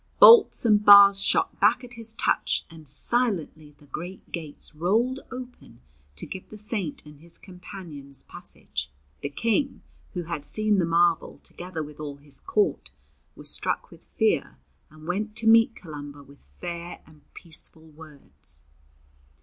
[0.19, 5.79] Bolts and bars shot back at his touch, and silently the great gates rolled open
[6.15, 8.91] to give the Saint and his companions passage.
[9.21, 9.83] The King,
[10.13, 12.89] who had seen the marvel together with all his Court,
[13.35, 14.57] was struck with fear,
[14.89, 18.63] and went to meet Columba with fair and peaceful words.